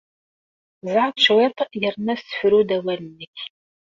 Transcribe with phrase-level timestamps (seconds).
[0.93, 3.37] Zɛeḍ cwiṭ yerna ssefru-d awal-nnek.